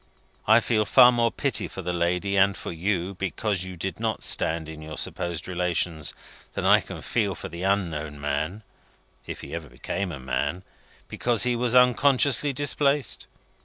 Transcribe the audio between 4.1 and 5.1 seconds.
stand in your